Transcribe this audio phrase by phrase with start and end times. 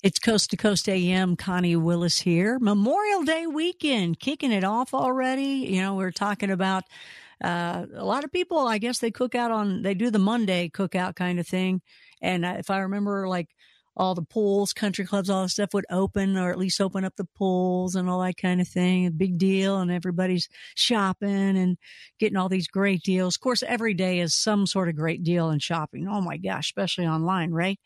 [0.00, 1.34] It's Coast to Coast AM.
[1.34, 2.60] Connie Willis here.
[2.60, 5.66] Memorial Day weekend, kicking it off already.
[5.68, 6.84] You know, we're talking about
[7.42, 8.58] uh, a lot of people.
[8.58, 9.82] I guess they cook out on.
[9.82, 11.82] They do the Monday cookout kind of thing.
[12.22, 13.48] And if I remember, like
[13.96, 17.16] all the pools, country clubs, all that stuff would open or at least open up
[17.16, 19.06] the pools and all that kind of thing.
[19.06, 19.80] A big deal.
[19.80, 21.76] And everybody's shopping and
[22.20, 23.34] getting all these great deals.
[23.34, 26.06] Of course, every day is some sort of great deal in shopping.
[26.06, 27.80] Oh my gosh, especially online, right?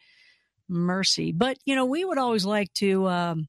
[0.73, 1.32] Mercy.
[1.32, 3.48] But, you know, we would always like to, um,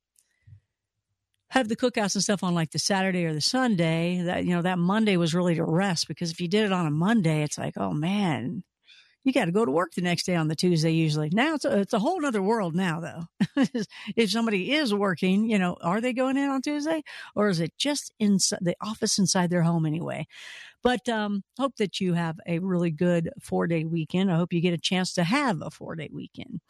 [1.54, 4.24] have the cookouts and stuff on like the Saturday or the Sunday.
[4.24, 6.88] That you know that Monday was really to rest because if you did it on
[6.88, 8.64] a Monday, it's like, oh man,
[9.24, 11.30] you got to go to work the next day on the Tuesday usually.
[11.32, 13.64] Now it's a, it's a whole other world now though.
[14.16, 17.04] if somebody is working, you know, are they going in on Tuesday
[17.36, 20.26] or is it just in the office inside their home anyway?
[20.82, 24.32] But um, hope that you have a really good four day weekend.
[24.32, 26.62] I hope you get a chance to have a four day weekend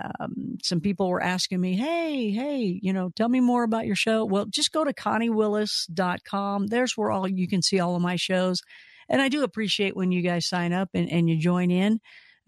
[0.00, 3.96] um, some people were asking me, Hey, hey, you know, tell me more about your
[3.96, 4.24] show.
[4.24, 6.66] Well, just go to conniewillis.com.
[6.66, 8.62] There's where all you can see all of my shows.
[9.08, 12.00] And I do appreciate when you guys sign up and, and you join in.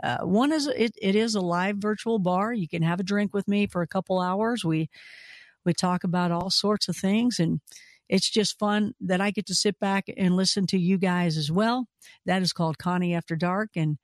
[0.02, 2.52] Uh, one is it, it is a live virtual bar.
[2.52, 4.64] You can have a drink with me for a couple hours.
[4.64, 4.88] We
[5.64, 7.60] we talk about all sorts of things and
[8.08, 11.50] it's just fun that I get to sit back and listen to you guys as
[11.50, 11.86] well.
[12.26, 13.96] That is called Connie After Dark and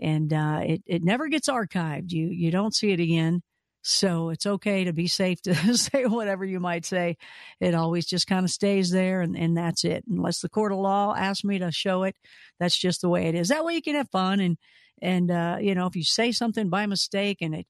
[0.00, 2.10] and uh, it it never gets archived.
[2.10, 3.42] You you don't see it again.
[3.82, 7.16] So it's okay to be safe to say whatever you might say.
[7.60, 10.04] It always just kind of stays there and, and that's it.
[10.08, 12.14] Unless the court of law asks me to show it,
[12.58, 13.48] that's just the way it is.
[13.48, 14.58] That way you can have fun and,
[15.00, 17.66] and, uh, you know, if you say something by mistake and it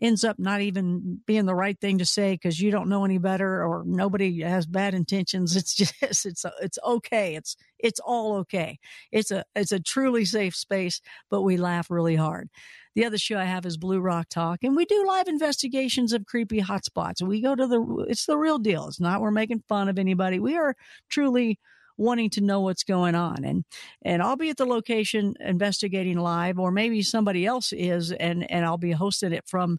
[0.00, 3.18] ends up not even being the right thing to say because you don't know any
[3.18, 5.56] better or nobody has bad intentions.
[5.56, 7.36] It's just, it's, it's okay.
[7.36, 8.78] It's, it's all okay.
[9.12, 11.00] It's a, it's a truly safe space,
[11.30, 12.48] but we laugh really hard.
[12.94, 16.26] The other show I have is Blue Rock Talk, and we do live investigations of
[16.26, 17.22] creepy hotspots.
[17.22, 18.86] We go to the, it's the real deal.
[18.86, 20.38] It's not we're making fun of anybody.
[20.38, 20.76] We are
[21.10, 21.58] truly
[21.96, 23.44] wanting to know what's going on.
[23.44, 23.64] And,
[24.02, 28.64] and I'll be at the location investigating live, or maybe somebody else is, and, and
[28.64, 29.78] I'll be hosting it from,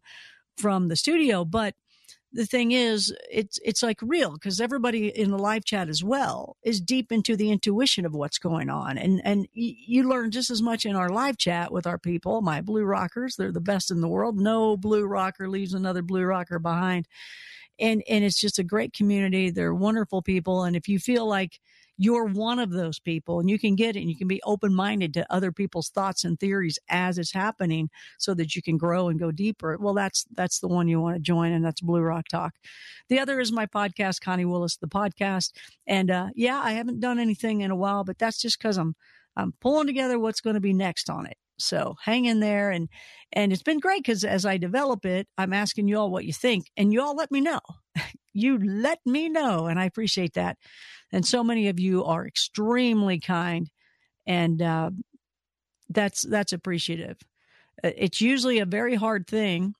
[0.57, 1.43] from the studio.
[1.43, 1.75] But
[2.31, 6.57] the thing is, it's, it's like real because everybody in the live chat as well
[6.63, 8.97] is deep into the intuition of what's going on.
[8.97, 12.61] And, and you learn just as much in our live chat with our people, my
[12.61, 13.35] blue rockers.
[13.35, 14.37] They're the best in the world.
[14.37, 17.07] No blue rocker leaves another blue rocker behind.
[17.79, 19.49] And, and it's just a great community.
[19.49, 20.63] They're wonderful people.
[20.63, 21.59] And if you feel like,
[21.97, 24.73] you're one of those people and you can get it and you can be open
[24.73, 29.07] minded to other people's thoughts and theories as it's happening so that you can grow
[29.07, 29.77] and go deeper.
[29.79, 32.53] Well, that's, that's the one you want to join and that's Blue Rock Talk.
[33.09, 35.51] The other is my podcast, Connie Willis, the podcast.
[35.87, 38.95] And, uh, yeah, I haven't done anything in a while, but that's just cause I'm,
[39.37, 41.37] I'm pulling together what's going to be next on it.
[41.57, 42.89] So hang in there and,
[43.31, 46.33] and it's been great because as I develop it, I'm asking you all what you
[46.33, 47.61] think and you all let me know.
[48.33, 49.67] you let me know.
[49.67, 50.57] And I appreciate that.
[51.15, 53.69] And so many of you are extremely kind
[54.27, 54.91] and, uh,
[55.89, 57.17] that's, that's appreciative.
[57.81, 59.75] Uh, it's usually a very hard thing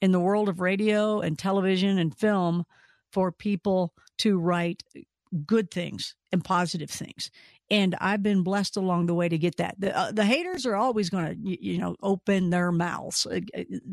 [0.00, 2.64] in the world of radio and television and film
[3.10, 4.84] for people to write
[5.44, 7.32] good things and positive things
[7.70, 9.74] and I've been blessed along the way to get that.
[9.78, 13.26] The, uh, the haters are always going to, you, you, know, open their mouths.
[13.26, 13.40] Uh,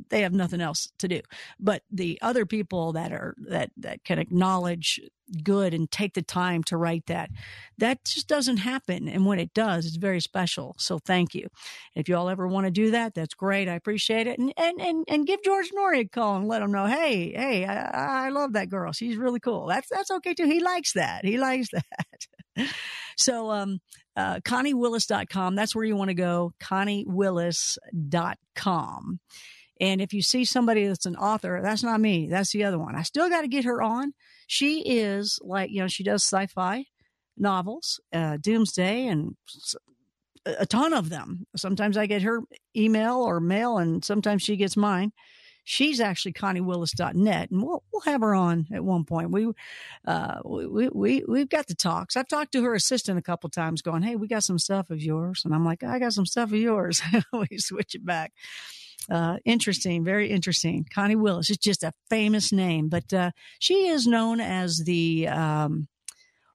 [0.09, 1.21] they have nothing else to do.
[1.59, 5.01] But the other people that are that that can acknowledge
[5.43, 7.31] good and take the time to write that,
[7.79, 9.07] that just doesn't happen.
[9.07, 10.75] And when it does, it's very special.
[10.77, 11.47] So thank you.
[11.95, 13.67] If you all ever want to do that, that's great.
[13.67, 14.37] I appreciate it.
[14.37, 17.65] And and and, and give George Noory a call and let him know, hey, hey,
[17.65, 18.91] I, I love that girl.
[18.91, 19.65] She's really cool.
[19.65, 20.45] That's that's okay too.
[20.45, 21.25] He likes that.
[21.25, 22.27] He likes that.
[23.17, 23.79] So, um,
[24.15, 26.53] uh, ConnieWillis.com, that's where you want to go.
[26.61, 29.19] ConnieWillis.com.
[29.81, 32.27] And if you see somebody that's an author, that's not me.
[32.29, 32.95] That's the other one.
[32.95, 34.13] I still got to get her on.
[34.47, 36.85] She is like, you know, she does sci fi
[37.37, 39.35] novels, uh, Doomsday, and
[40.45, 41.45] a ton of them.
[41.55, 42.41] Sometimes I get her
[42.75, 45.11] email or mail, and sometimes she gets mine.
[45.65, 49.31] She's actually ConnieWillis.net, and we'll we'll have her on at one point.
[49.31, 49.51] We,
[50.05, 52.17] uh, we we we've got the talks.
[52.17, 55.01] I've talked to her assistant a couple times, going, "Hey, we got some stuff of
[55.01, 57.01] yours," and I'm like, "I got some stuff of yours."
[57.33, 58.33] we switch it back.
[59.09, 60.85] Uh, interesting, very interesting.
[60.93, 65.27] Connie Willis is just a famous name, but uh, she is known as the.
[65.27, 65.87] Um,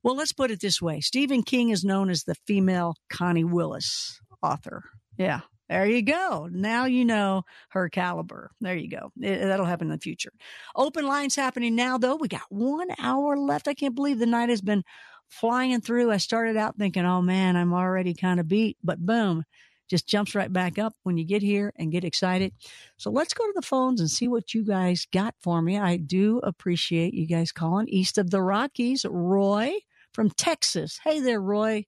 [0.03, 4.21] well, let's put it this way: Stephen King is known as the female Connie Willis
[4.43, 4.85] author.
[5.17, 6.49] Yeah, there you go.
[6.50, 8.50] Now you know her caliber.
[8.61, 9.12] There you go.
[9.20, 10.32] It, that'll happen in the future.
[10.75, 12.17] Open lines happening now, though.
[12.17, 13.69] We got one hour left.
[13.69, 14.82] I can't believe the night has been
[15.29, 16.11] flying through.
[16.11, 19.44] I started out thinking, oh man, I'm already kind of beat, but boom,
[19.88, 22.53] just jumps right back up when you get here and get excited.
[22.97, 25.79] So let's go to the phones and see what you guys got for me.
[25.79, 29.05] I do appreciate you guys calling east of the Rockies.
[29.09, 29.75] Roy
[30.12, 30.99] from Texas.
[31.03, 31.85] Hey there, Roy.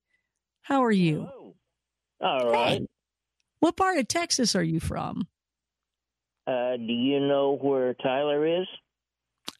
[0.62, 1.28] How are you?
[1.30, 1.56] Hello.
[2.20, 2.80] All right.
[2.80, 2.86] Hey.
[3.60, 5.28] What part of Texas are you from?
[6.46, 8.66] Uh, do you know where Tyler is?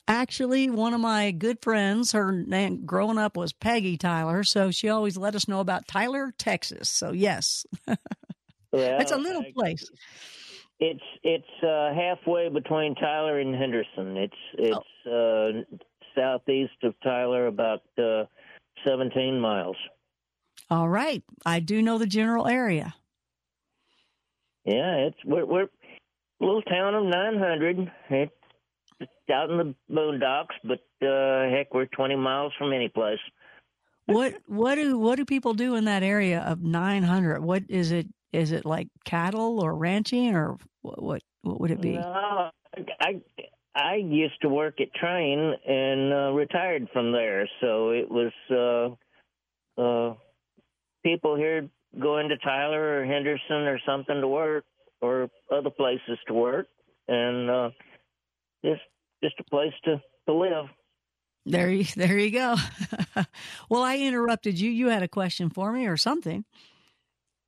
[0.08, 4.88] Actually, one of my good friends, her name growing up was Peggy Tyler, so she
[4.88, 6.88] always let us know about Tyler, Texas.
[6.88, 7.96] So yes, well,
[8.72, 9.88] it's a little place.
[10.80, 14.16] It's it's uh, halfway between Tyler and Henderson.
[14.16, 15.62] It's it's oh.
[15.62, 15.76] uh,
[16.16, 18.24] southeast of Tyler, about uh,
[18.84, 19.76] seventeen miles.
[20.70, 22.94] All right, I do know the general area.
[24.64, 25.68] Yeah, it's we're we're a
[26.40, 27.90] little town of nine hundred.
[28.10, 33.18] It's out in the boondocks, but uh, heck, we're twenty miles from any place.
[34.06, 37.42] what what do what do people do in that area of nine hundred?
[37.42, 38.06] What is it?
[38.32, 41.02] Is it like cattle or ranching or what?
[41.02, 41.92] What, what would it be?
[41.92, 42.50] No,
[43.00, 43.20] I
[43.74, 49.80] I used to work at Trane and uh, retired from there, so it was uh,
[49.80, 50.14] uh,
[51.02, 54.64] people here going to Tyler or Henderson or something to work
[55.00, 56.66] or other places to work,
[57.08, 57.70] and uh,
[58.64, 58.82] just
[59.22, 60.66] just a place to to live.
[61.46, 62.56] There you there you go.
[63.68, 64.70] well, I interrupted you.
[64.70, 66.44] You had a question for me or something.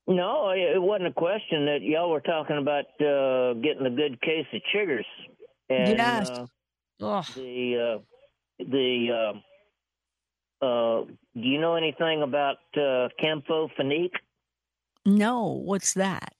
[0.08, 1.66] No, it wasn't a question.
[1.66, 5.04] That y'all were talking about uh, getting a good case of chiggers.
[5.68, 6.28] And, yes.
[6.28, 6.46] Uh,
[7.34, 7.98] the uh,
[8.58, 9.32] the
[10.62, 14.16] uh, uh, do you know anything about uh, Campho-Phenique?
[15.04, 16.34] No, what's that?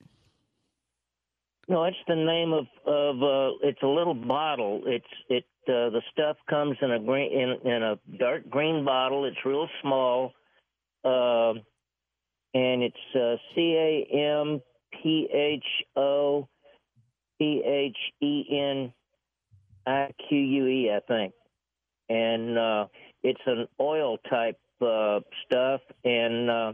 [1.69, 4.83] No, it's the name of of uh, it's a little bottle.
[4.87, 9.25] It's it uh, the stuff comes in a green in, in a dark green bottle.
[9.25, 10.33] It's real small,
[11.05, 11.53] uh,
[12.55, 14.61] and it's uh, C A M
[15.03, 15.65] P H
[15.97, 16.49] O
[17.39, 18.93] P H E N
[19.87, 21.33] I Q U E, I think,
[22.09, 22.87] and uh,
[23.23, 26.73] it's an oil type uh, stuff, and uh,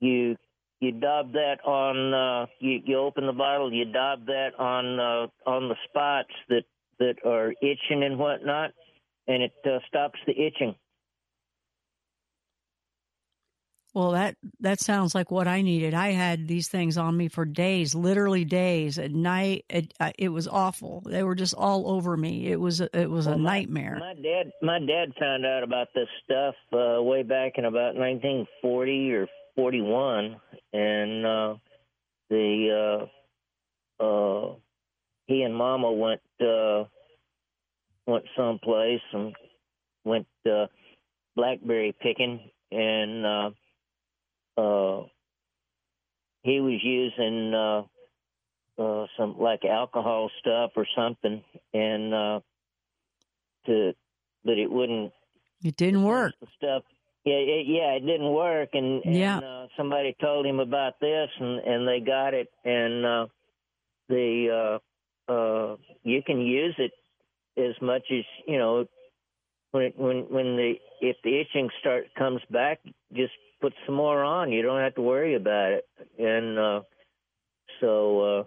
[0.00, 0.36] you
[0.82, 5.48] you dab that on uh, you, you open the bottle, you dab that on uh,
[5.48, 6.64] on the spots that
[6.98, 8.72] that are itching and whatnot,
[9.28, 10.74] and it uh, stops the itching.
[13.94, 15.94] Well, that that sounds like what I needed.
[15.94, 18.98] I had these things on me for days, literally days.
[18.98, 21.02] At night, it, uh, it was awful.
[21.06, 22.48] They were just all over me.
[22.50, 23.98] It was it was well, a my, nightmare.
[24.00, 29.12] My dad my dad found out about this stuff uh, way back in about 1940
[29.12, 30.36] or 41,
[30.72, 31.54] and uh,
[32.30, 33.08] the
[34.00, 34.54] uh, uh,
[35.26, 36.84] he and Mama went uh,
[38.06, 39.34] went someplace and
[40.04, 40.66] went uh,
[41.36, 42.40] blackberry picking,
[42.70, 43.50] and uh,
[44.58, 45.02] uh,
[46.42, 47.82] he was using uh,
[48.82, 52.40] uh, some like alcohol stuff or something, and uh,
[53.66, 53.92] to
[54.44, 55.12] but it wouldn't.
[55.62, 56.34] It didn't work.
[56.40, 56.82] The stuff
[57.24, 59.38] yeah, it, yeah, it didn't work, and, and yeah.
[59.38, 63.26] uh, somebody told him about this, and and they got it, and uh,
[64.08, 64.78] the
[65.28, 66.92] uh, uh, you can use it
[67.56, 68.86] as much as you know
[69.70, 72.80] when when when the if the itching start comes back,
[73.12, 74.50] just put some more on.
[74.50, 75.86] You don't have to worry about it,
[76.18, 76.80] and uh,
[77.80, 78.44] so uh,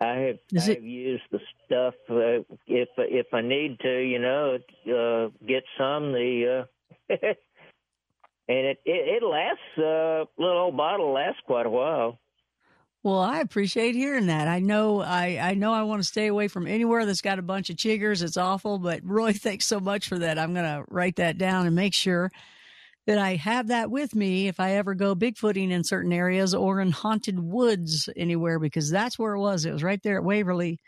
[0.00, 0.74] I have Is I it...
[0.76, 6.12] have used the stuff uh, if if I need to, you know, uh, get some
[6.12, 6.66] the.
[7.10, 7.16] Uh,
[8.48, 9.60] and it it, it lasts.
[9.76, 12.18] Uh, little old bottle lasts quite a while.
[13.02, 14.48] Well, I appreciate hearing that.
[14.48, 17.42] I know I, I know I want to stay away from anywhere that's got a
[17.42, 18.22] bunch of chiggers.
[18.22, 20.38] It's awful, but Roy, thanks so much for that.
[20.38, 22.30] I'm to write that down and make sure
[23.06, 26.80] that I have that with me if I ever go bigfooting in certain areas or
[26.80, 29.66] in haunted woods anywhere because that's where it was.
[29.66, 30.80] It was right there at Waverly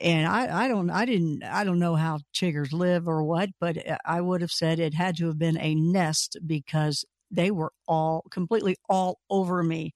[0.00, 3.78] and I, I don't, I didn't, I don't know how chiggers live or what, but
[4.04, 8.24] I would have said it had to have been a nest because they were all
[8.30, 9.94] completely all over me.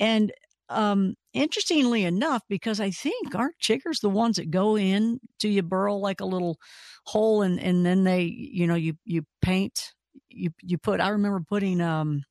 [0.00, 0.32] And
[0.68, 5.62] um, interestingly enough, because I think aren't chiggers the ones that go in to you
[5.62, 6.58] burrow like a little
[7.06, 9.92] hole and, and then they, you know, you, you paint,
[10.28, 12.22] you, you put, I remember putting, um,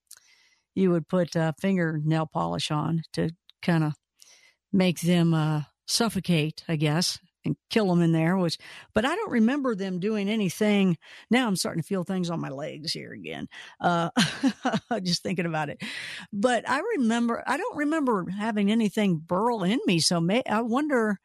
[0.73, 3.29] you would put uh, fingernail polish on to
[3.61, 3.93] kind of
[4.71, 8.37] make them, uh, suffocate, I guess, and kill them in there.
[8.37, 8.57] Which,
[8.93, 10.97] but I don't remember them doing anything.
[11.29, 13.47] Now I'm starting to feel things on my legs here again.
[13.79, 14.09] Uh,
[15.03, 15.81] just thinking about it.
[16.31, 19.99] But I remember, I don't remember having anything burrow in me.
[19.99, 21.19] So may, I wonder,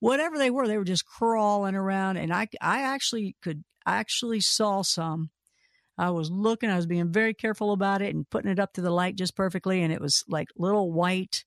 [0.00, 4.40] whatever they were, they were just crawling around, and I, I actually could, I actually
[4.40, 5.30] saw some.
[5.98, 8.80] I was looking, I was being very careful about it and putting it up to
[8.80, 9.82] the light just perfectly.
[9.82, 11.44] And it was like little white,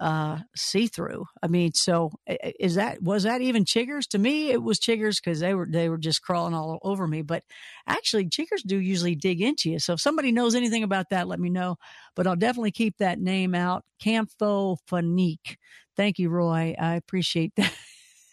[0.00, 1.26] uh, see through.
[1.42, 2.10] I mean, so
[2.58, 4.08] is that, was that even chiggers?
[4.08, 7.22] To me, it was chiggers because they were, they were just crawling all over me.
[7.22, 7.44] But
[7.86, 9.78] actually, chiggers do usually dig into you.
[9.78, 11.76] So if somebody knows anything about that, let me know.
[12.16, 13.84] But I'll definitely keep that name out.
[14.02, 15.56] Campho-phenique.
[15.96, 16.74] Thank you, Roy.
[16.78, 17.72] I appreciate that.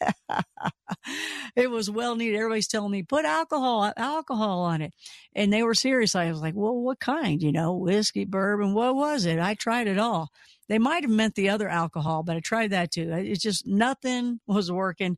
[1.55, 2.37] it was well needed.
[2.37, 4.93] Everybody's telling me put alcohol, alcohol on it,
[5.35, 6.15] and they were serious.
[6.15, 7.41] I was like, well, what kind?
[7.41, 8.73] You know, whiskey, bourbon.
[8.73, 9.39] What was it?
[9.39, 10.29] I tried it all.
[10.69, 13.11] They might have meant the other alcohol, but I tried that too.
[13.11, 15.17] It's just nothing was working.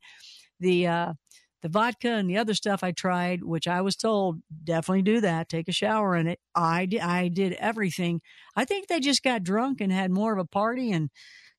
[0.60, 1.14] The uh,
[1.62, 5.50] the vodka and the other stuff I tried, which I was told definitely do that,
[5.50, 6.40] take a shower in it.
[6.56, 8.22] I I did everything.
[8.56, 11.10] I think they just got drunk and had more of a party and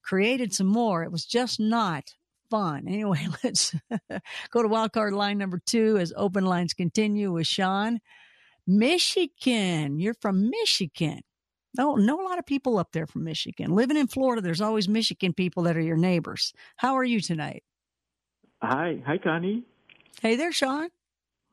[0.02, 1.02] created some more.
[1.02, 2.14] It was just not
[2.50, 2.84] fun.
[2.88, 3.74] Anyway, let's
[4.50, 8.00] go to wildcard line number two as open lines continue with Sean.
[8.66, 9.98] Michigan.
[9.98, 11.20] You're from Michigan.
[11.76, 13.70] No, know a lot of people up there from Michigan.
[13.70, 16.52] Living in Florida, there's always Michigan people that are your neighbors.
[16.76, 17.62] How are you tonight?
[18.60, 19.64] Hi, hi, Connie.
[20.20, 20.88] Hey there, Sean.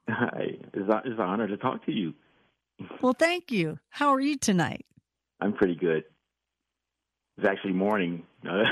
[0.09, 2.13] Hi, it's, it's an honor to talk to you.
[3.01, 3.79] Well, thank you.
[3.89, 4.85] How are you tonight?
[5.39, 6.03] I'm pretty good.
[7.37, 8.23] It's actually morning.
[8.49, 8.65] oh,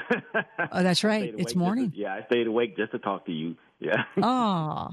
[0.71, 1.33] that's right.
[1.37, 1.91] It's morning.
[1.91, 3.55] To, yeah, I stayed awake just to talk to you.
[3.77, 4.05] Yeah.
[4.23, 4.91] Oh.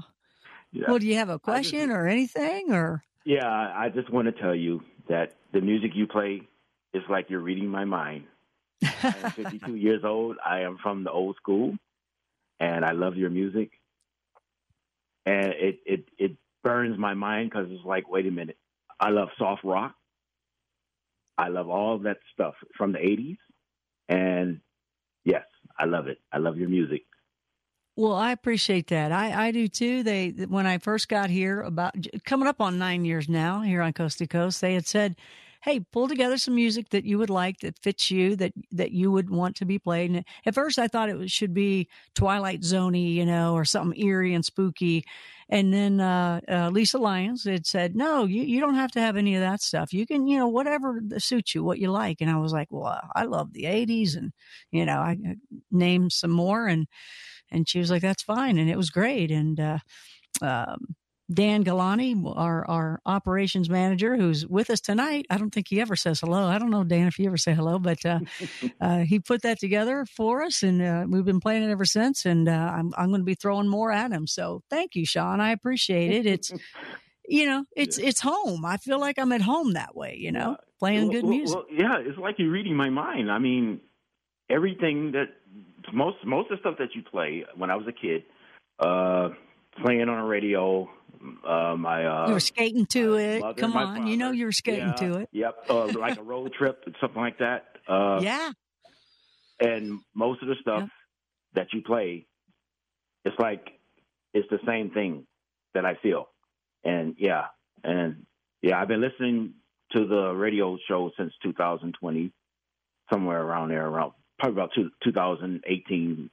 [0.73, 0.83] yeah.
[0.89, 3.01] Well, do you have a question just, or anything or?
[3.23, 6.41] Yeah, I just want to tell you that the music you play
[6.93, 8.25] is like you're reading my mind.
[8.83, 10.35] I am 52 years old.
[10.45, 11.77] I am from the old school,
[12.59, 13.71] and I love your music.
[15.25, 18.57] And it it it burns my mind because it's like, wait a minute,
[18.99, 19.95] I love soft rock.
[21.37, 23.37] I love all that stuff from the 80s.
[24.09, 24.61] And
[25.23, 25.43] yes,
[25.77, 26.19] I love it.
[26.31, 27.03] I love your music.
[27.95, 29.11] Well, I appreciate that.
[29.11, 30.01] I, I do too.
[30.01, 31.95] They when I first got here about
[32.25, 35.15] coming up on nine years now here on Coast to Coast, they had said,
[35.63, 39.11] "Hey, pull together some music that you would like that fits you that that you
[39.11, 43.13] would want to be played." And at first, I thought it should be Twilight Zoney,
[43.13, 45.05] you know, or something eerie and spooky.
[45.49, 49.17] And then uh, uh, Lisa Lyons had said, "No, you you don't have to have
[49.17, 49.93] any of that stuff.
[49.93, 52.99] You can, you know, whatever suits you, what you like." And I was like, "Well,
[53.15, 54.31] I love the '80s," and
[54.71, 55.35] you know, I, I
[55.71, 56.87] named some more, and
[57.51, 59.31] and she was like, "That's fine," and it was great.
[59.31, 59.79] And uh,
[60.41, 60.95] um,
[61.31, 65.25] Dan Galani, our our operations manager, who's with us tonight.
[65.29, 66.47] I don't think he ever says hello.
[66.47, 68.19] I don't know, Dan, if you ever say hello, but uh,
[68.81, 72.25] uh, he put that together for us, and uh, we've been playing it ever since.
[72.25, 74.27] And uh, I'm I'm going to be throwing more at him.
[74.27, 75.39] So thank you, Sean.
[75.39, 76.25] I appreciate it.
[76.25, 76.51] It's
[77.27, 78.65] you know, it's it's home.
[78.65, 80.17] I feel like I'm at home that way.
[80.19, 81.55] You know, playing well, good music.
[81.55, 83.31] Well, yeah, it's like you're reading my mind.
[83.31, 83.79] I mean,
[84.49, 85.27] everything that
[85.93, 88.23] most most of the stuff that you play when I was a kid.
[89.81, 90.89] Playing on a radio,
[91.47, 93.57] uh, my uh, you were skating to it.
[93.57, 94.09] Come on, father.
[94.09, 95.29] you know you were skating yeah, to it.
[95.31, 97.65] Yep, uh, like a road trip, or something like that.
[97.87, 98.51] Uh, yeah.
[99.59, 100.89] And most of the stuff yep.
[101.55, 102.27] that you play,
[103.25, 103.65] it's like
[104.33, 105.25] it's the same thing
[105.73, 106.27] that I feel.
[106.83, 107.45] And yeah,
[107.83, 108.25] and
[108.61, 109.53] yeah, I've been listening
[109.93, 112.31] to the radio show since 2020,
[113.11, 116.29] somewhere around there, around probably about two, 2018.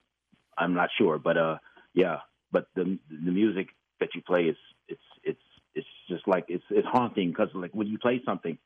[0.58, 1.56] I'm not sure, but uh,
[1.94, 2.18] yeah,
[2.52, 3.68] but the the music
[4.00, 4.56] that you play is
[4.88, 5.40] it's it's
[5.74, 8.58] it's just like it's it's haunting because like when you play something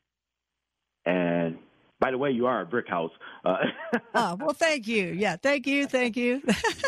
[1.05, 1.57] and
[1.99, 3.11] by the way, you are a brick house.
[3.43, 3.57] Uh,
[4.15, 5.07] oh, well, thank you.
[5.07, 6.41] Yeah, thank you, thank you.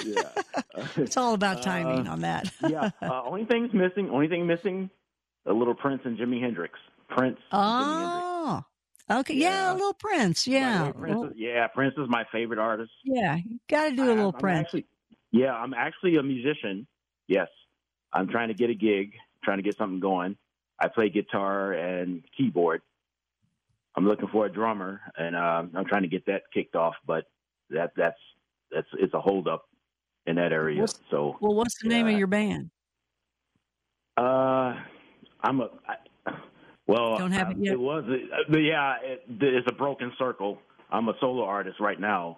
[0.03, 0.29] yeah,
[0.97, 2.51] it's all about timing uh, on that.
[2.67, 4.09] yeah, uh, only thing's missing.
[4.09, 4.89] Only thing missing,
[5.45, 6.77] a little Prince and Jimi Hendrix.
[7.09, 7.39] Prince.
[7.53, 8.61] Oh,
[9.09, 9.35] okay.
[9.35, 9.49] Yeah.
[9.49, 9.71] yeah.
[9.71, 10.45] a little Prince.
[10.45, 11.67] Yeah, way, Prince is, yeah.
[11.67, 12.91] Prince is my favorite artist.
[13.05, 13.37] Yeah,
[13.69, 14.59] got to do a little I, Prince.
[14.65, 14.85] Actually,
[15.31, 16.87] yeah, I'm actually a musician.
[17.27, 17.47] Yes,
[18.13, 20.37] I'm trying to get a gig, trying to get something going.
[20.79, 22.81] I play guitar and keyboard.
[23.95, 26.95] I'm looking for a drummer, and uh, I'm trying to get that kicked off.
[27.05, 27.25] But
[27.71, 28.19] that that's
[28.71, 29.65] that's it's a holdup
[30.27, 30.81] in that area.
[30.81, 32.69] What's, so, well, what's the name of your band?
[34.15, 34.75] Uh,
[35.41, 35.69] I'm a.
[35.87, 36.33] I,
[36.85, 37.73] well, don't have it yet.
[37.73, 38.95] It was, uh, yeah.
[39.01, 40.59] It, it's a broken circle.
[40.89, 42.37] I'm a solo artist right now.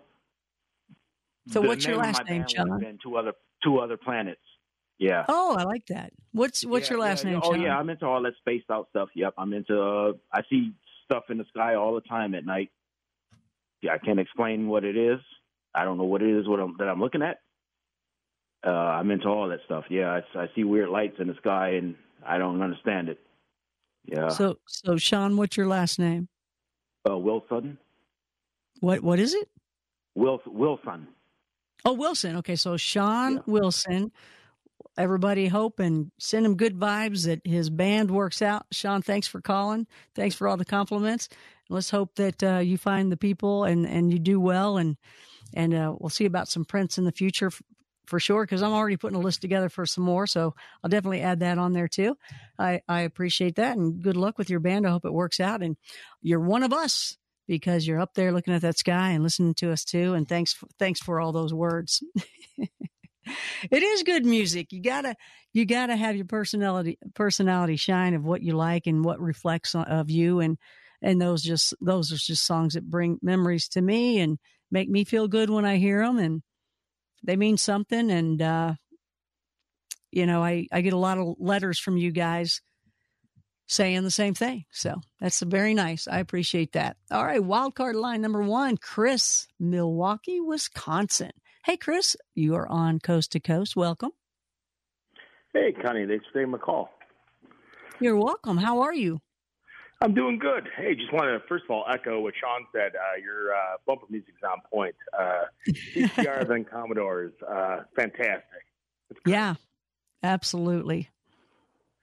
[1.47, 2.79] So, the what's your last name, Sean?
[2.79, 4.41] Been two other two other planets.
[4.99, 5.25] Yeah.
[5.29, 6.11] Oh, I like that.
[6.33, 7.41] What's what's yeah, your last yeah, name?
[7.43, 9.09] Oh yeah, I'm into all that spaced out stuff.
[9.15, 9.81] Yep, I'm into.
[9.81, 10.73] Uh, I see
[11.05, 12.69] stuff in the sky all the time at night.
[13.81, 15.19] Yeah, I can't explain what it is.
[15.73, 17.37] I don't know what it is what I'm, that I'm looking at.
[18.65, 19.85] Uh, I'm into all that stuff.
[19.89, 23.19] Yeah, I, I see weird lights in the sky, and I don't understand it.
[24.05, 24.29] Yeah.
[24.29, 26.27] So, so Sean, what's your last name?
[27.09, 27.77] Uh, Wilson.
[28.81, 29.49] What What is it?
[30.15, 31.07] Will Wilson.
[31.85, 32.37] Oh, Wilson.
[32.37, 33.41] Okay, so Sean yeah.
[33.45, 34.11] Wilson.
[34.97, 38.65] everybody hope and send him good vibes that his band works out.
[38.71, 39.87] Sean, thanks for calling.
[40.13, 41.29] Thanks for all the compliments.
[41.69, 44.77] Let's hope that uh, you find the people and, and you do well.
[44.77, 44.97] And,
[45.53, 47.61] and uh, we'll see about some Prince in the future f-
[48.07, 50.25] for sure, because I'm already putting a list together for some more.
[50.25, 52.17] So I'll definitely add that on there too.
[52.57, 54.87] I, I appreciate that and good luck with your band.
[54.87, 55.61] I hope it works out.
[55.61, 55.77] And
[56.21, 57.18] you're one of us
[57.49, 60.13] because you're up there looking at that sky and listening to us too.
[60.13, 62.01] And thanks, for, thanks for all those words.
[62.57, 64.71] it is good music.
[64.71, 65.15] You gotta,
[65.51, 70.11] you gotta have your personality, personality shine of what you like and what reflects of
[70.11, 70.39] you.
[70.39, 70.59] And,
[71.01, 74.37] and those just, those are just songs that bring memories to me and
[74.69, 76.19] make me feel good when I hear them.
[76.19, 76.43] And
[77.23, 78.11] they mean something.
[78.11, 78.73] And, uh,
[80.11, 82.61] you know, I, I get a lot of letters from you guys
[83.69, 84.65] saying the same thing.
[84.71, 86.07] So that's very nice.
[86.07, 86.97] I appreciate that.
[87.11, 87.41] All right.
[87.41, 91.31] Wild card line number one, Chris, Milwaukee, Wisconsin.
[91.63, 93.75] Hey, Chris, you are on Coast to Coast.
[93.75, 94.11] Welcome.
[95.53, 96.07] Hey, Connie.
[96.07, 96.89] Thanks for taking my call.
[97.99, 98.57] You're welcome.
[98.57, 99.21] How are you?
[100.01, 100.67] I'm doing good.
[100.77, 102.93] Hey, just wanted to first of all echo what Sean said.
[102.95, 104.95] Uh, your uh, bumper music's on point.
[105.17, 108.63] Uh, CCR then Commodores, uh, fantastic.
[109.25, 109.55] Yeah,
[110.23, 111.09] absolutely.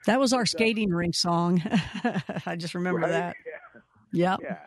[0.06, 1.62] That was our skating rink song.
[2.46, 3.10] I just remember right?
[3.10, 3.36] that.
[4.12, 4.30] Yeah.
[4.30, 4.40] Yep.
[4.42, 4.58] Yeah.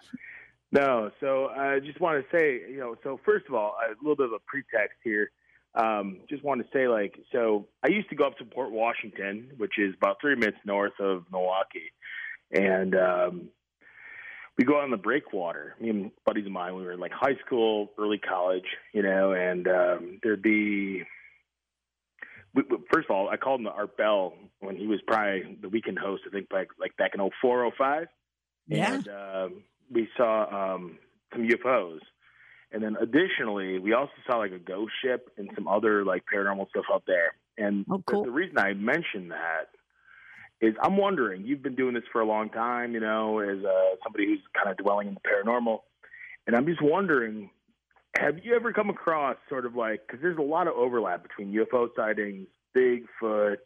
[0.71, 4.15] No, so I just want to say, you know, so first of all, a little
[4.15, 5.31] bit of a pretext here.
[5.75, 9.51] Um, just want to say, like, so I used to go up to Port Washington,
[9.57, 11.91] which is about three minutes north of Milwaukee,
[12.51, 13.49] and um,
[14.57, 15.75] we go out on the breakwater.
[15.79, 19.33] Me and buddies of mine, we were in like high school, early college, you know,
[19.33, 21.03] and um, there'd be.
[22.53, 25.69] We, first of all, I called him the Art Bell when he was probably the
[25.69, 26.23] weekend host.
[26.27, 28.07] I think back like back in 04, 05.
[28.67, 28.93] Yeah.
[28.93, 30.97] And um, we saw um,
[31.33, 31.99] some UFOs.
[32.71, 36.69] And then additionally, we also saw like a ghost ship and some other like paranormal
[36.69, 37.33] stuff up there.
[37.57, 38.21] And oh, cool.
[38.21, 39.69] the, the reason I mentioned that
[40.61, 43.95] is I'm wondering, you've been doing this for a long time, you know, as uh,
[44.03, 45.79] somebody who's kind of dwelling in the paranormal.
[46.45, 47.49] And I'm just wondering,
[48.17, 51.53] have you ever come across sort of like, because there's a lot of overlap between
[51.53, 53.57] UFO sightings, Bigfoot,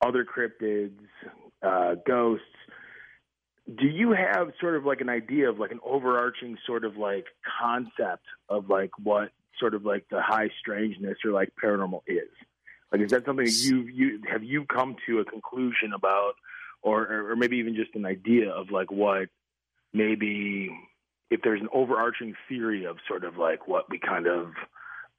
[0.00, 0.98] other cryptids,
[1.62, 2.44] uh, ghosts
[3.76, 7.26] do you have sort of like an idea of like an overarching sort of like
[7.60, 12.30] concept of like what sort of like the high strangeness or like paranormal is?
[12.90, 16.34] Like, is that something that you you have you come to a conclusion about,
[16.82, 19.28] or or maybe even just an idea of like what
[19.92, 20.70] maybe
[21.30, 24.52] if there's an overarching theory of sort of like what we kind of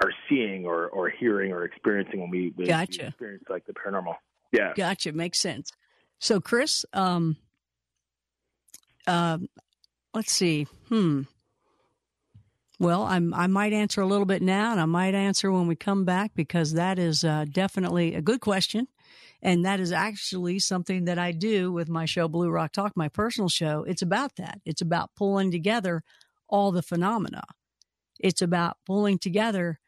[0.01, 3.01] are seeing or or hearing or experiencing when we, we, gotcha.
[3.01, 4.15] we experience like the paranormal.
[4.51, 5.11] Yeah, gotcha.
[5.11, 5.71] Makes sense.
[6.19, 7.37] So, Chris, um,
[9.07, 9.37] uh,
[10.13, 10.67] let's see.
[10.89, 11.23] Hmm.
[12.79, 15.75] Well, I'm, I might answer a little bit now, and I might answer when we
[15.75, 18.87] come back because that is uh, definitely a good question.
[19.41, 23.07] And that is actually something that I do with my show, Blue Rock Talk, my
[23.07, 23.85] personal show.
[23.87, 24.59] It's about that.
[24.65, 26.03] It's about pulling together
[26.49, 27.43] all the phenomena.
[28.19, 29.79] It's about pulling together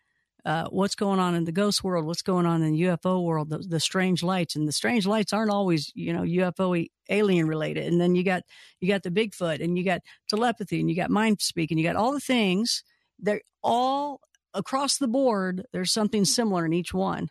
[0.45, 3.49] uh, what's going on in the ghost world, what's going on in the UFO world,
[3.49, 7.91] the, the, strange lights, and the strange lights aren't always, you know, UFO alien related.
[7.91, 8.43] And then you got
[8.79, 11.85] you got the Bigfoot, and you got telepathy, and you got mind speak, and you
[11.85, 12.83] got all the things.
[13.19, 14.21] They're all
[14.53, 15.63] across the board.
[15.73, 17.29] There's something similar in each one.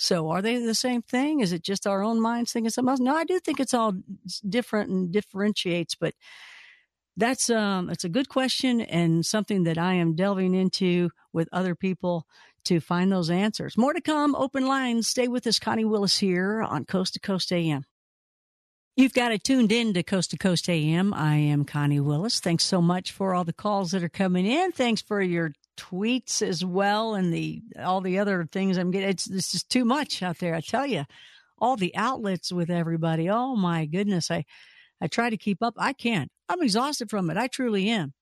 [0.00, 1.40] So are they the same thing?
[1.40, 3.00] Is it just our own minds thinking something else?
[3.00, 3.94] No, I do think it's all
[4.48, 6.14] different and differentiates, but
[7.16, 12.26] that's um a good question and something that I am delving into with other people
[12.66, 13.76] to find those answers.
[13.76, 15.08] More to come, open lines.
[15.08, 17.84] Stay with us, Connie Willis here on Coast to Coast AM.
[18.96, 21.12] You've got it tuned in to Coast to Coast AM.
[21.12, 22.38] I am Connie Willis.
[22.38, 24.70] Thanks so much for all the calls that are coming in.
[24.70, 29.08] Thanks for your tweets as well and the all the other things I'm getting.
[29.10, 30.54] It's this is too much out there.
[30.54, 31.04] I tell you,
[31.58, 33.30] all the outlets with everybody.
[33.30, 34.44] Oh my goodness, I
[35.00, 35.74] I try to keep up.
[35.78, 36.30] I can't.
[36.48, 37.36] I'm exhausted from it.
[37.36, 38.14] I truly am.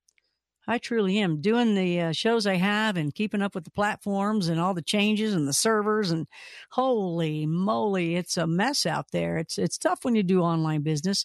[0.68, 4.48] I truly am doing the uh, shows I have and keeping up with the platforms
[4.48, 6.26] and all the changes and the servers and
[6.72, 9.38] holy moly, it's a mess out there.
[9.38, 11.24] It's it's tough when you do online business.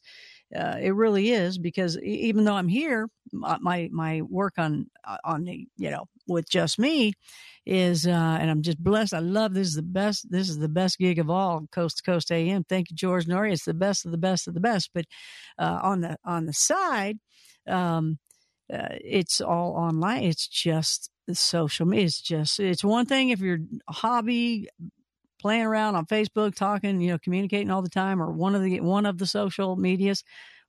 [0.56, 5.46] Uh, it really is because even though I'm here, my my work on uh, on
[5.46, 7.14] the you know with just me
[7.66, 9.14] is uh, and I'm just blessed.
[9.14, 10.32] I love this is the best.
[10.32, 12.64] This is the best gig of all, coast to coast AM.
[12.64, 13.52] Thank you, George Noory.
[13.52, 14.90] It's the best of the best of the best.
[14.94, 15.06] But
[15.60, 17.20] uh, on the on the side.
[17.68, 18.18] Um,
[18.72, 20.24] uh, it's all online.
[20.24, 22.06] It's just social media.
[22.06, 24.70] It's just, it's one thing if you're a hobby
[25.40, 28.80] playing around on Facebook, talking, you know, communicating all the time or one of the,
[28.80, 30.24] one of the social medias.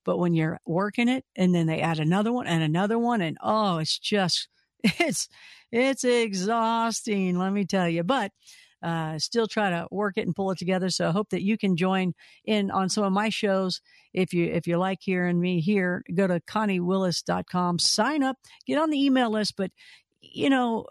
[0.05, 3.37] But when you're working it and then they add another one and another one and
[3.43, 4.49] oh, it's just,
[5.01, 5.29] it's,
[5.71, 7.39] it's exhausting.
[7.39, 8.03] Let me tell you.
[8.03, 8.33] But,
[8.83, 10.91] Uh, still try to work it and pull it together.
[10.91, 12.15] So I hope that you can join
[12.45, 13.81] in on some of my shows.
[14.13, 18.91] If you if you like hearing me here, go to conniewillis.com, sign up, get on
[18.91, 19.55] the email list.
[19.57, 19.71] But
[20.21, 20.87] you know,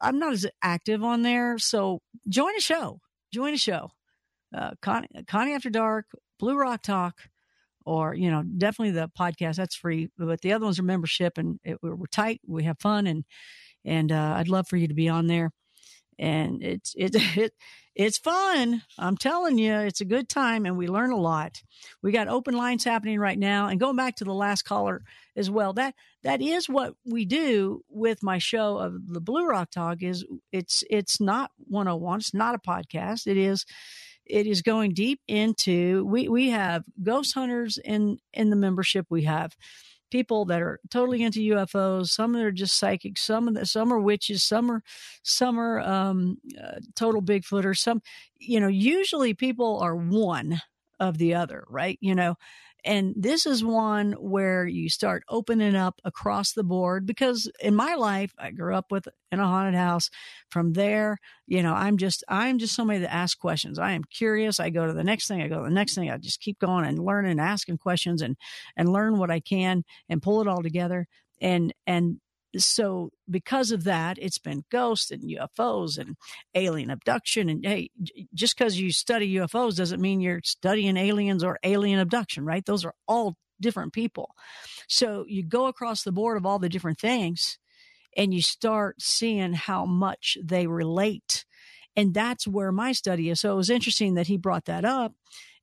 [0.00, 3.00] I'm not as active on there, so join a show.
[3.32, 3.90] Join a show.
[4.52, 6.06] Uh, Connie, Connie After Dark,
[6.40, 7.14] Blue Rock Talk
[7.86, 11.58] or you know definitely the podcast that's free but the other ones are membership and
[11.64, 13.24] it, we're tight we have fun and
[13.84, 15.52] and uh, i'd love for you to be on there.
[16.18, 17.52] And it's it, it
[17.94, 21.62] it's fun i'm telling you it's a good time and we learn a lot.
[22.02, 25.02] We got open lines happening right now and going back to the last caller
[25.36, 29.70] as well that that is what we do with my show of the blue rock
[29.70, 33.64] talk is it's it's not 101 it's not a podcast it is
[34.26, 39.22] it is going deep into we we have ghost hunters in in the membership we
[39.22, 39.56] have.
[40.10, 43.18] People that are totally into UFOs some that are just psychic.
[43.18, 44.42] Some of the, some are witches.
[44.42, 44.82] Some are
[45.22, 47.78] some are um, uh, total bigfooters.
[47.78, 48.02] Some
[48.38, 50.60] you know usually people are one
[51.00, 51.98] of the other right?
[52.00, 52.36] You know
[52.86, 57.96] and this is one where you start opening up across the board because in my
[57.96, 60.08] life, I grew up with in a haunted house.
[60.50, 61.18] From there,
[61.48, 63.80] you know, I'm just, I'm just somebody that asks questions.
[63.80, 64.60] I am curious.
[64.60, 65.42] I go to the next thing.
[65.42, 66.10] I go to the next thing.
[66.10, 68.36] I just keep going and learning and asking questions and,
[68.76, 71.08] and learn what I can and pull it all together.
[71.40, 72.20] And, and
[72.58, 76.16] so because of that, it's been ghosts and UFOs and
[76.54, 77.48] alien abduction.
[77.48, 77.90] And hey,
[78.34, 82.64] just because you study UFOs doesn't mean you're studying aliens or alien abduction, right?
[82.64, 84.34] Those are all different people.
[84.88, 87.58] So you go across the board of all the different things
[88.16, 91.44] and you start seeing how much they relate.
[91.94, 93.40] And that's where my study is.
[93.40, 95.14] So it was interesting that he brought that up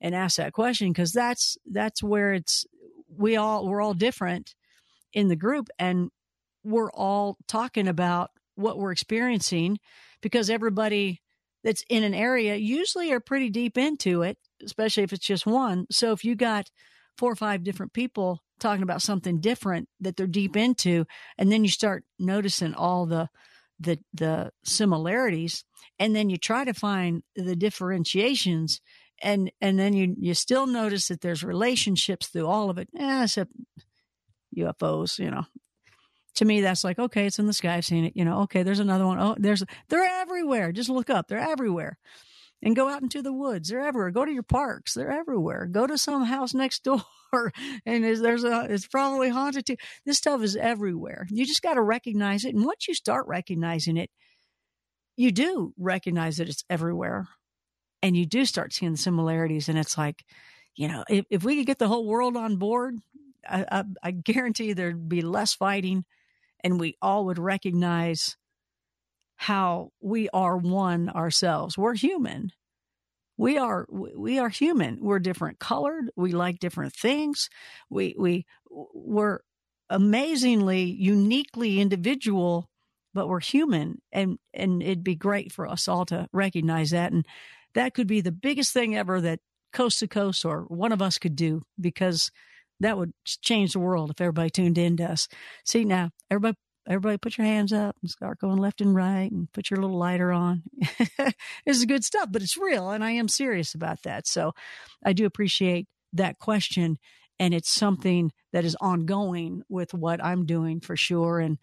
[0.01, 2.65] and asked that question because that's that's where it's
[3.15, 4.55] we all we're all different
[5.13, 6.09] in the group and
[6.63, 9.79] we're all talking about what we're experiencing
[10.21, 11.21] because everybody
[11.63, 15.85] that's in an area usually are pretty deep into it, especially if it's just one.
[15.89, 16.69] So if you got
[17.17, 21.05] four or five different people talking about something different that they're deep into,
[21.37, 23.29] and then you start noticing all the
[23.79, 25.63] the the similarities,
[25.99, 28.81] and then you try to find the differentiations,
[29.21, 32.89] and and then you you still notice that there's relationships through all of it.
[32.97, 33.51] Eh, except
[34.57, 35.45] UFOs, you know,
[36.35, 37.75] to me, that's like, okay, it's in the sky.
[37.75, 38.13] I've seen it.
[38.15, 39.19] You know, okay, there's another one.
[39.19, 40.71] Oh, there's, they're everywhere.
[40.71, 41.27] Just look up.
[41.27, 41.97] They're everywhere.
[42.61, 43.69] And go out into the woods.
[43.69, 44.11] They're everywhere.
[44.11, 44.93] Go to your parks.
[44.93, 45.65] They're everywhere.
[45.65, 47.03] Go to some house next door.
[47.85, 49.75] and is, there's a, it's probably haunted too.
[50.05, 51.27] This stuff is everywhere.
[51.29, 52.55] You just got to recognize it.
[52.55, 54.09] And once you start recognizing it,
[55.17, 57.27] you do recognize that it's everywhere.
[58.01, 59.69] And you do start seeing the similarities.
[59.69, 60.23] And it's like,
[60.75, 62.95] you know, if, if we could get the whole world on board,
[63.47, 66.05] I, I, I guarantee there'd be less fighting
[66.63, 68.37] and we all would recognize
[69.35, 71.77] how we are one ourselves.
[71.77, 72.51] We're human.
[73.37, 74.99] We are we are human.
[75.01, 76.11] We're different colored.
[76.15, 77.49] We like different things.
[77.89, 79.39] We we we're
[79.89, 82.69] amazingly uniquely individual,
[83.13, 87.25] but we're human and and it'd be great for us all to recognize that and
[87.73, 89.39] that could be the biggest thing ever that
[89.73, 92.31] coast to coast or one of us could do because
[92.83, 95.27] that would change the world if everybody tuned in to us.
[95.65, 99.51] See now, everybody everybody put your hands up and start going left and right and
[99.53, 100.63] put your little lighter on.
[101.17, 104.27] this is good stuff, but it's real and I am serious about that.
[104.27, 104.53] So
[105.03, 106.97] I do appreciate that question
[107.39, 111.57] and it's something that is ongoing with what I'm doing for sure and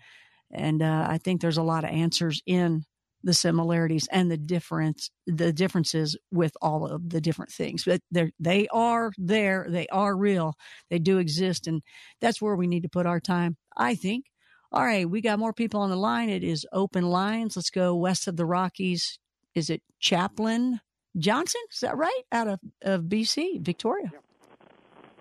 [0.52, 2.84] and uh, I think there's a lot of answers in
[3.22, 7.84] the similarities and the difference the differences with all of the different things.
[7.84, 10.54] But they they are there they are real
[10.88, 11.82] they do exist and
[12.20, 14.26] that's where we need to put our time i think.
[14.72, 16.28] All right we got more people on the line.
[16.28, 17.56] It is open lines.
[17.56, 19.18] Let's go west of the rockies.
[19.54, 20.80] Is it chaplain
[21.16, 21.60] johnson?
[21.72, 22.22] Is that right?
[22.32, 24.10] Out of, of bc victoria.
[24.12, 24.24] Yep.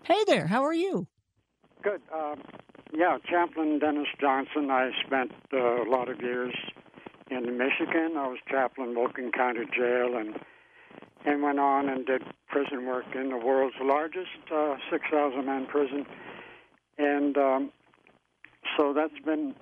[0.04, 1.08] hey there how are you?
[1.84, 2.42] Good um,
[2.94, 4.70] yeah chaplain dennis johnson.
[4.72, 6.54] I spent uh, a lot of years
[7.32, 8.13] in Michigan.
[8.18, 10.39] I was chaplain Wilkin County Jail and
[11.26, 16.06] and went on and did prison work in the world's largest uh, 6,000 man prison.
[16.98, 17.72] And um,
[18.78, 19.54] so that's been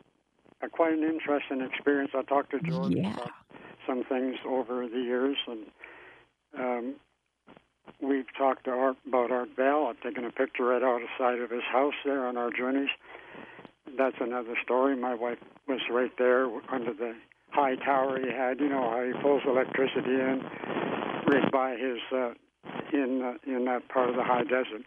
[0.62, 2.12] a, quite an interesting experience.
[2.15, 3.13] I talked to George yeah.
[3.13, 3.32] about
[3.88, 5.65] some things over the years, and
[6.58, 6.95] um,
[8.01, 9.88] we've talked to Art, about Art Bell.
[9.88, 12.89] I've taken a picture right outside of his house there on our journeys.
[13.97, 14.95] That's another story.
[14.95, 17.15] My wife was right there under the
[17.57, 18.59] high tower he had.
[18.59, 20.41] You know how he pulls electricity in
[21.25, 22.33] right by his uh,
[22.93, 24.85] in uh, in that part of the high desert.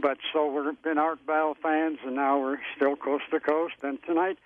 [0.00, 3.74] But so we've been Art Bell fans, and now we're still coast to coast.
[3.82, 4.38] And tonight,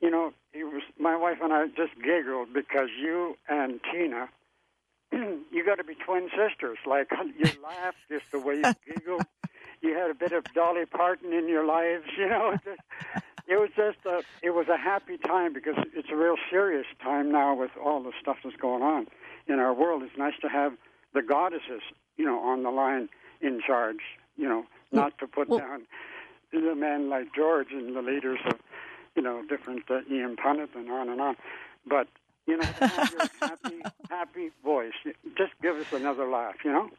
[0.00, 4.28] you know, it was my wife and I just giggled because you and Tina
[5.12, 6.78] you got to be twin sisters.
[6.86, 9.22] Like you laughed just the way you giggled.
[9.82, 12.56] You had a bit of Dolly Parton in your lives, you know.
[13.46, 17.30] It was just a, it was a happy time because it's a real serious time
[17.30, 19.06] now with all the stuff that's going on
[19.46, 20.02] in our world.
[20.02, 20.72] It's nice to have
[21.12, 21.82] the goddesses,
[22.16, 23.08] you know, on the line
[23.40, 24.00] in charge.
[24.36, 25.82] You know, not to put well, down
[26.52, 28.58] the men like George and the leaders of,
[29.14, 31.36] you know, different uh, Ian Punnett and on and on.
[31.86, 32.08] But
[32.46, 34.92] you know, have your happy, happy voice.
[35.36, 36.90] Just give us another laugh, you know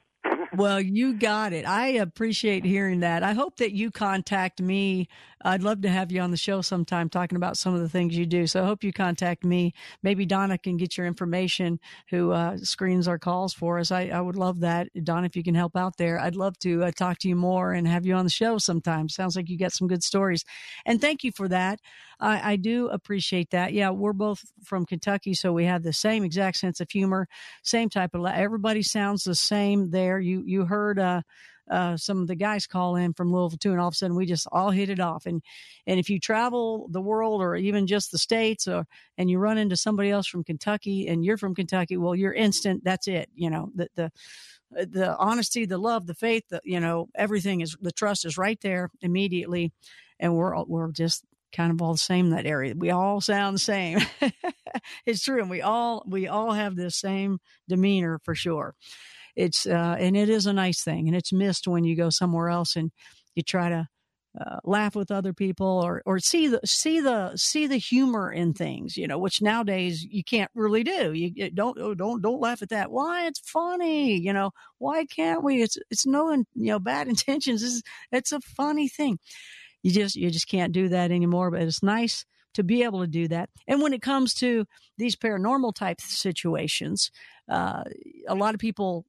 [0.55, 1.67] well, you got it.
[1.67, 3.23] I appreciate hearing that.
[3.23, 5.07] I hope that you contact me.
[5.43, 8.17] I'd love to have you on the show sometime talking about some of the things
[8.17, 8.47] you do.
[8.47, 9.73] So I hope you contact me.
[10.01, 13.91] Maybe Donna can get your information who uh, screens our calls for us.
[13.91, 14.87] I, I, would love that.
[15.03, 17.73] Donna, if you can help out there, I'd love to uh, talk to you more
[17.73, 19.07] and have you on the show sometime.
[19.07, 20.43] Sounds like you got some good stories.
[20.85, 21.79] And thank you for that.
[22.19, 23.73] I, I do appreciate that.
[23.73, 27.27] Yeah, we're both from Kentucky, so we have the same exact sense of humor,
[27.61, 30.14] same type of, everybody sounds the same there.
[30.19, 31.21] You, you heard, uh,
[31.69, 34.15] uh, some of the guys call in from Louisville too, and all of a sudden
[34.15, 35.25] we just all hit it off.
[35.25, 35.41] And
[35.87, 38.85] and if you travel the world or even just the states, or
[39.17, 42.83] and you run into somebody else from Kentucky and you're from Kentucky, well, you're instant.
[42.83, 43.29] That's it.
[43.33, 44.11] You know the the
[44.71, 48.59] the honesty, the love, the faith, the, you know everything is the trust is right
[48.61, 49.71] there immediately,
[50.19, 52.73] and we're we're just kind of all the same in that area.
[52.75, 53.99] We all sound the same.
[55.05, 55.39] it's true.
[55.39, 58.75] And we all, we all have the same demeanor for sure.
[59.35, 62.49] It's, uh, and it is a nice thing and it's missed when you go somewhere
[62.49, 62.91] else and
[63.35, 63.87] you try to,
[64.39, 68.53] uh, laugh with other people or or see the see the see the humor in
[68.53, 71.13] things you know which nowadays you can't really do.
[71.13, 72.91] You don't oh, don't don't laugh at that.
[72.91, 73.27] Why?
[73.27, 74.51] It's funny you know.
[74.77, 75.61] Why can't we?
[75.61, 77.63] It's it's no you know bad intentions.
[77.63, 79.19] It's, it's a funny thing.
[79.83, 81.51] You just you just can't do that anymore.
[81.51, 83.49] But it's nice to be able to do that.
[83.67, 84.65] And when it comes to
[84.97, 87.11] these paranormal type situations,
[87.49, 87.83] uh,
[88.27, 89.05] a lot of people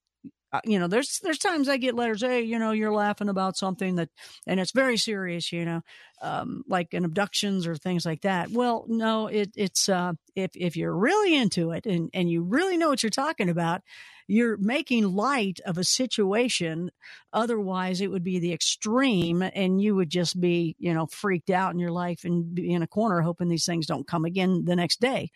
[0.65, 3.97] you know, there's there's times I get letters, hey, you know, you're laughing about something
[3.97, 4.09] that,
[4.47, 5.83] and it's very serious, you know,
[6.23, 8.51] um, like an abductions or things like that.
[8.51, 12.77] Well, no, it, it's uh, if if you're really into it and and you really
[12.77, 13.83] know what you're talking about,
[14.27, 16.91] you're making light of a situation.
[17.33, 21.73] Otherwise, it would be the extreme, and you would just be, you know, freaked out
[21.73, 24.77] in your life and be in a corner hoping these things don't come again the
[24.77, 25.31] next day,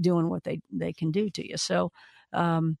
[0.00, 1.56] doing what they they can do to you.
[1.56, 1.92] So.
[2.32, 2.76] Um,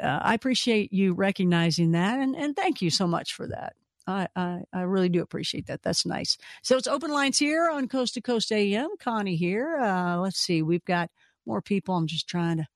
[0.00, 3.74] uh, I appreciate you recognizing that, and, and thank you so much for that.
[4.06, 5.82] I, I, I, really do appreciate that.
[5.82, 6.38] That's nice.
[6.62, 8.90] So it's open lines here on Coast to Coast AM.
[9.00, 9.78] Connie here.
[9.78, 10.62] Uh, let's see.
[10.62, 11.10] We've got
[11.44, 11.96] more people.
[11.96, 12.68] I'm just trying to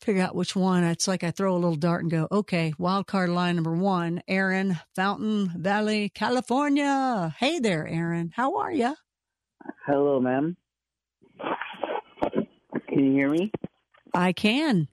[0.00, 0.84] figure out which one.
[0.84, 4.22] It's like I throw a little dart and go, okay, wild card line number one,
[4.26, 7.34] Aaron, Fountain Valley, California.
[7.38, 8.32] Hey there, Aaron.
[8.34, 8.94] How are you?
[9.86, 10.56] Hello, ma'am.
[12.88, 13.52] Can you hear me?
[14.14, 14.88] I can.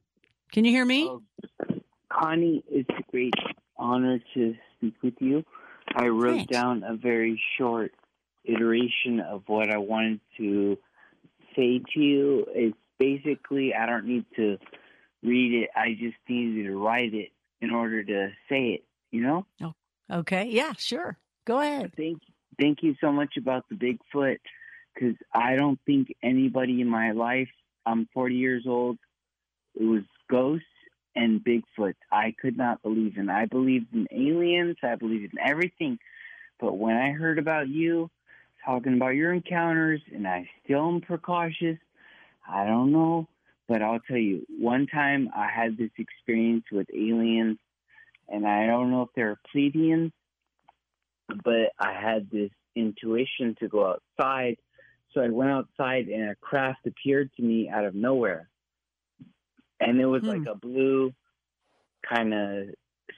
[0.51, 1.09] Can you hear me?
[1.09, 1.75] Uh,
[2.11, 3.33] Connie, it's a great
[3.77, 5.45] honor to speak with you.
[5.95, 6.51] I wrote Thanks.
[6.51, 7.93] down a very short
[8.45, 10.77] iteration of what I wanted to
[11.55, 12.45] say to you.
[12.49, 14.57] It's basically, I don't need to
[15.23, 17.29] read it, I just needed to write it
[17.61, 19.45] in order to say it, you know?
[19.61, 19.73] Oh,
[20.11, 20.45] okay.
[20.49, 21.17] Yeah, sure.
[21.45, 21.93] Go ahead.
[21.95, 22.21] Thank,
[22.59, 24.37] thank you so much about the Bigfoot
[24.93, 27.49] because I don't think anybody in my life,
[27.85, 28.97] I'm 40 years old,
[29.75, 30.65] it was ghosts
[31.15, 31.95] and Bigfoot.
[32.11, 33.29] I could not believe in.
[33.29, 34.77] I believed in aliens.
[34.83, 35.99] I believed in everything.
[36.59, 38.09] But when I heard about you
[38.65, 41.77] talking about your encounters, and I still am precautious,
[42.47, 43.27] I don't know.
[43.67, 47.59] But I'll tell you, one time I had this experience with aliens,
[48.27, 50.11] and I don't know if they're Pleiadians,
[51.43, 54.57] but I had this intuition to go outside.
[55.13, 58.49] So I went outside, and a craft appeared to me out of nowhere
[59.79, 60.29] and it was hmm.
[60.29, 61.13] like a blue
[62.07, 62.67] kind of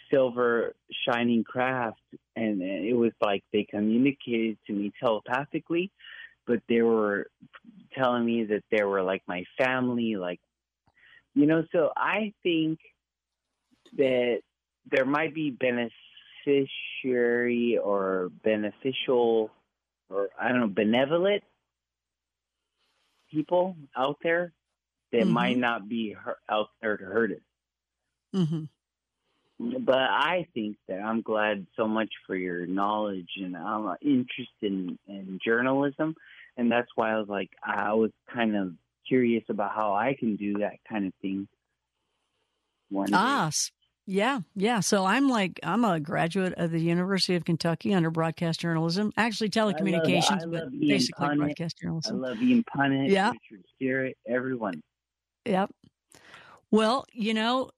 [0.10, 0.74] silver
[1.08, 2.02] shining craft
[2.36, 5.91] and it was like they communicated to me telepathically
[6.47, 7.28] but they were
[7.97, 10.39] telling me that they were like my family like
[11.34, 12.80] you know so i think
[13.97, 14.39] that
[14.89, 15.52] there might be
[16.45, 19.52] beneficiary or beneficial
[20.10, 21.43] or i don't know benevolent
[23.32, 24.52] people out there
[25.12, 25.32] that mm-hmm.
[25.32, 26.15] might not be
[26.50, 27.38] out there to hurt us.
[28.36, 28.63] Mm-hmm.
[29.80, 34.97] But I think that I'm glad so much for your knowledge and I'm interested in,
[35.08, 36.15] in journalism,
[36.58, 38.74] and that's why I was like I was kind of
[39.08, 41.47] curious about how I can do that kind of thing.
[42.89, 43.58] One ah, day.
[44.08, 44.80] Yeah, yeah.
[44.80, 49.50] So I'm like I'm a graduate of the University of Kentucky under broadcast journalism, actually
[49.50, 51.38] telecommunications, I love, I love but basically Punnett.
[51.38, 52.15] broadcast journalism.
[52.15, 53.32] I love Ian Punnett, yeah.
[53.32, 54.82] Richard Syrett, everyone.
[55.45, 55.71] Yep.
[56.69, 57.71] Well, you know,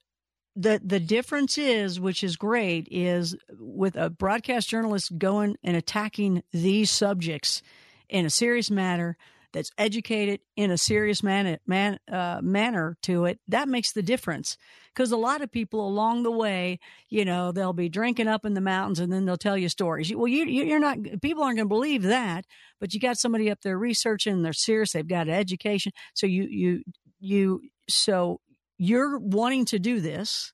[0.56, 6.44] the the difference is, which is great, is with a broadcast journalist going and attacking
[6.52, 7.62] these subjects
[8.10, 9.18] in a serious manner
[9.54, 14.58] that's educated in a serious man, man, uh, manner to it, that makes the difference.
[14.94, 18.56] Because a lot of people along the way, you know, they'll be drinking up in
[18.56, 20.14] the mountains and then they'll tell you stories.
[20.14, 22.46] Well, you, you're not, people aren't going to believe that,
[22.80, 25.92] but you got somebody up there researching, they're serious, they've got an education.
[26.14, 26.84] So you, you,
[27.24, 28.40] you, so
[28.78, 30.54] you're wanting to do this.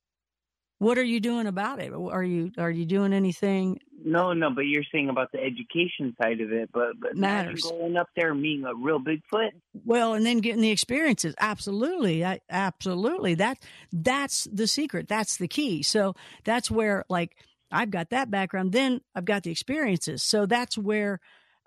[0.77, 1.91] What are you doing about it?
[1.91, 6.41] Are you, are you doing anything no, no, but you're saying about the education side
[6.41, 9.49] of it, but, but matters going up there meeting a real Bigfoot.
[9.85, 11.35] Well, and then getting the experiences.
[11.39, 13.35] Absolutely, I, absolutely.
[13.35, 13.57] That
[13.91, 15.07] that's the secret.
[15.07, 15.83] That's the key.
[15.83, 17.35] So that's where like
[17.71, 18.71] I've got that background.
[18.71, 20.23] Then I've got the experiences.
[20.23, 21.19] So that's where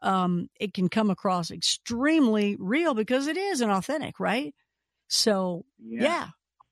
[0.03, 4.55] um, it can come across extremely real because it is an authentic, right?
[5.13, 6.03] So yeah.
[6.03, 6.29] yeah,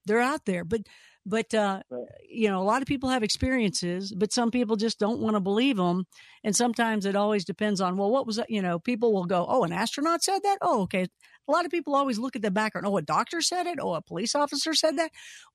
[0.06, 0.80] they're out there, but
[1.26, 1.82] but, uh,
[2.28, 5.40] you know, a lot of people have experiences, but some people just don't want to
[5.40, 6.06] believe them.
[6.42, 8.48] And sometimes it always depends on, well, what was that?
[8.48, 10.58] You know, people will go, oh, an astronaut said that?
[10.62, 11.06] Oh, okay.
[11.46, 12.86] A lot of people always look at the background.
[12.86, 13.78] Oh, a doctor said it.
[13.80, 15.10] Oh, a police officer said that.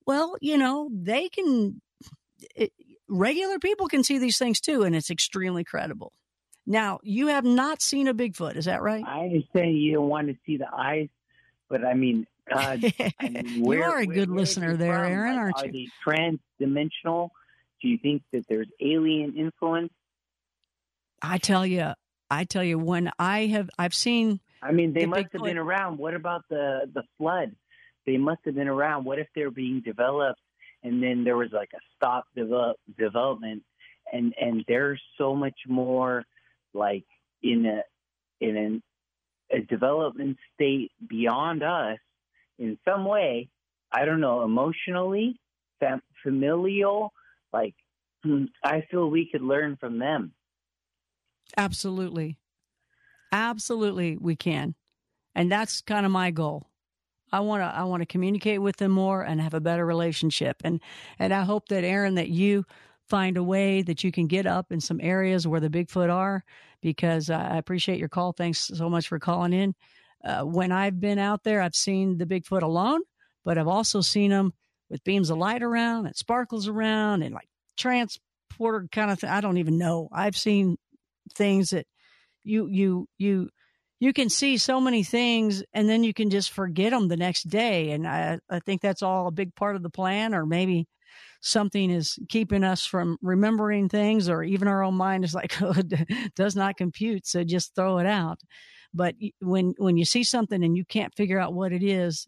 [0.06, 1.82] Well, you know, they can,
[2.56, 2.72] it,
[3.10, 6.14] regular people can see these things too, and it's extremely credible.
[6.68, 9.04] Now, you have not seen a Bigfoot, is that right?
[9.06, 11.10] I understand you don't want to see the eyes,
[11.70, 12.84] but I mean, God,
[13.20, 15.12] I mean, where, you are a good where listener there, from?
[15.12, 15.72] Aaron, aren't are you?
[15.72, 17.32] they trans-dimensional?
[17.82, 19.92] Do you think that there's alien influence?
[21.22, 21.94] I tell you,
[22.30, 24.40] I tell you, when I have, I've seen.
[24.62, 25.98] I mean, they the must have been around.
[25.98, 27.56] What about the the flood?
[28.06, 29.06] They must have been around.
[29.06, 30.40] What if they're being developed,
[30.84, 33.64] and then there was like a stop develop, development,
[34.12, 36.24] and and they're so much more
[36.74, 37.06] like
[37.42, 37.82] in a
[38.42, 38.84] in an,
[39.52, 41.98] a development state beyond us
[42.60, 43.50] in some way.
[43.92, 45.40] I don't know, emotionally,
[45.80, 47.14] fam- familial.
[47.54, 47.76] Like
[48.24, 50.34] hmm, I feel we could learn from them.
[51.58, 52.38] Absolutely.
[53.32, 54.76] Absolutely we can.
[55.34, 56.70] And that's kind of my goal.
[57.32, 60.62] I want to I want to communicate with them more and have a better relationship.
[60.64, 60.80] And
[61.20, 62.66] and I hope that Aaron that you
[63.10, 66.44] find a way that you can get up in some areas where the Bigfoot are
[66.82, 68.32] because I appreciate your call.
[68.32, 69.76] Thanks so much for calling in.
[70.24, 73.02] Uh, when I've been out there, I've seen the Bigfoot alone,
[73.44, 74.54] but I've also seen them
[74.90, 79.30] with beams of light around and sparkles around and like transporter kind of thing.
[79.30, 80.10] I don't even know.
[80.12, 80.78] I've seen
[81.34, 81.86] things that
[82.44, 83.50] you you you
[84.00, 87.44] you can see so many things and then you can just forget them the next
[87.50, 90.88] day and i i think that's all a big part of the plan or maybe
[91.42, 95.74] something is keeping us from remembering things or even our own mind is like oh,
[96.36, 98.40] does not compute so just throw it out.
[98.94, 102.28] But when when you see something and you can't figure out what it is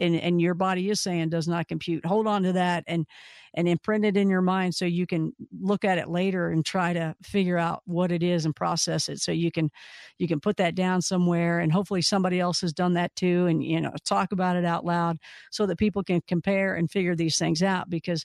[0.00, 3.06] and and your body is saying does not compute hold on to that and
[3.54, 6.92] and imprint it in your mind so you can look at it later and try
[6.92, 9.70] to figure out what it is and process it so you can
[10.18, 13.62] you can put that down somewhere and hopefully somebody else has done that too and
[13.64, 15.18] you know talk about it out loud
[15.50, 18.24] so that people can compare and figure these things out because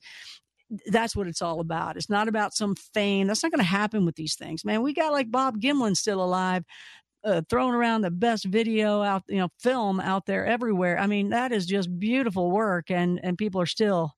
[0.88, 1.98] that's what it's all about.
[1.98, 3.28] It's not about some fame.
[3.28, 4.84] That's not going to happen with these things, man.
[4.84, 6.64] We got like Bob Gimlin still alive,
[7.24, 11.00] uh, throwing around the best video out, you know, film out there everywhere.
[11.00, 14.14] I mean, that is just beautiful work, and and people are still,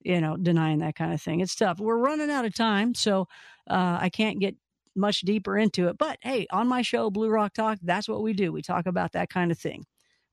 [0.00, 1.40] you know, denying that kind of thing.
[1.40, 1.78] It's tough.
[1.80, 3.26] We're running out of time, so
[3.68, 4.56] uh, I can't get
[4.96, 5.98] much deeper into it.
[5.98, 8.52] But hey, on my show, Blue Rock Talk, that's what we do.
[8.52, 9.84] We talk about that kind of thing.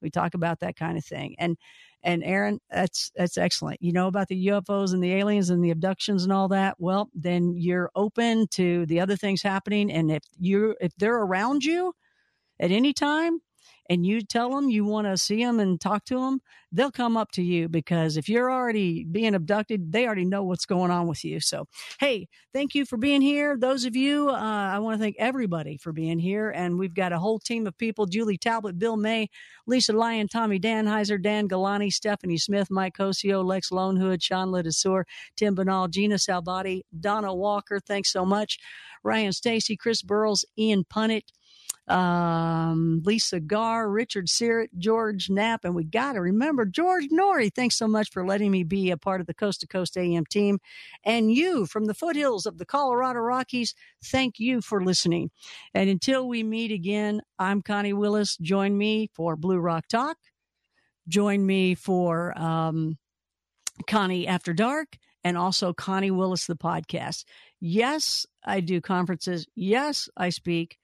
[0.01, 1.57] We talk about that kind of thing, and
[2.03, 3.81] and Aaron, that's that's excellent.
[3.81, 6.75] You know about the UFOs and the aliens and the abductions and all that.
[6.79, 11.63] Well, then you're open to the other things happening, and if you if they're around
[11.63, 11.93] you
[12.59, 13.39] at any time,
[13.89, 17.15] and you tell them you want to see them and talk to them, they'll come
[17.15, 21.07] up to you because if you're already being abducted, they already know what's going on
[21.07, 21.39] with you.
[21.39, 21.67] So,
[21.99, 23.57] hey, thank you for being here.
[23.57, 26.49] Those of you, uh, I want to thank everybody for being here.
[26.49, 29.29] And we've got a whole team of people Julie Talbot, Bill May,
[29.65, 35.03] Lisa Lyon, Tommy Danheiser, Dan Galani, Stephanie Smith, Mike Cosio, Lex Lonehood, Sean Ledesur,
[35.35, 37.79] Tim Banal, Gina Salvati, Donna Walker.
[37.79, 38.59] Thanks so much.
[39.03, 41.23] Ryan Stacy, Chris Burrows, Ian Punnett
[41.87, 47.53] um, Lisa Garr, Richard Syrett, George Knapp, and we got to remember George Noory.
[47.53, 50.25] Thanks so much for letting me be a part of the Coast to Coast AM
[50.25, 50.59] team.
[51.03, 53.73] And you from the foothills of the Colorado Rockies,
[54.05, 55.31] thank you for listening.
[55.73, 58.37] And until we meet again, I'm Connie Willis.
[58.37, 60.17] Join me for Blue Rock Talk.
[61.07, 62.97] Join me for um,
[63.87, 67.23] Connie After Dark and also Connie Willis, the podcast.
[67.59, 69.47] Yes, I do conferences.
[69.55, 70.77] Yes, I speak.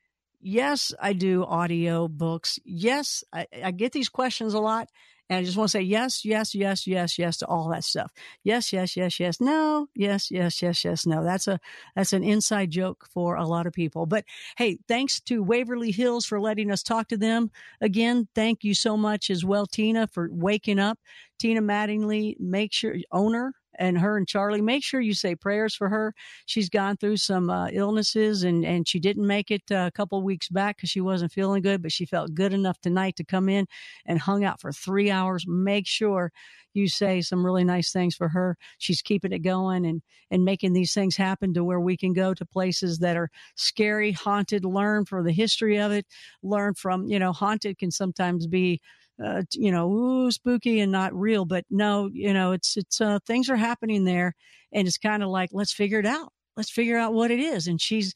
[0.46, 2.60] Yes, I do audio books.
[2.66, 4.90] Yes, I, I, get these questions a lot,
[5.30, 8.12] And I just want to say yes, yes, yes, yes, yes to all that stuff.
[8.44, 11.24] Yes, yes, yes, yes, no, yes, yes, yes, yes, no.
[11.24, 11.62] That's a
[11.96, 14.06] that's an inside joke for a lot of people.
[14.06, 14.26] But
[14.58, 18.28] hey, thanks to Waverly Hills for letting us talk to them again.
[18.36, 21.00] Thank you so much as well, Tina, for waking up.
[21.40, 25.90] Tina Mattingly, make sure owner and her and Charlie, make sure you say prayers for
[25.90, 26.14] her.
[26.46, 30.22] She's gone through some uh, illnesses and, and she didn't make it uh, a couple
[30.24, 33.50] weeks back because she wasn't feeling good, but she felt good enough tonight to come
[33.50, 33.66] in
[34.06, 35.46] and hung out for three hours.
[35.48, 36.32] Make sure
[36.74, 38.58] you say some really nice things for her.
[38.78, 40.02] She's keeping it going and,
[40.32, 44.12] and making these things happen to where we can go to places that are scary,
[44.12, 46.06] haunted, learn from the history of it,
[46.42, 48.82] learn from, you know, haunted can sometimes be
[49.24, 51.46] uh, you know, ooh, spooky and not real.
[51.46, 54.34] But no, you know, it's it's uh, things are happening there,
[54.72, 56.32] and it's kind of like let's figure it out.
[56.56, 57.68] Let's figure out what it is.
[57.68, 58.14] And she's,